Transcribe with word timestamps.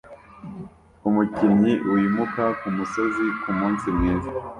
Umukinnyi 1.07 1.73
wimuka 1.91 2.43
kumusozi 2.59 3.25
kumunsi 3.41 3.85
mwiza 3.95 4.29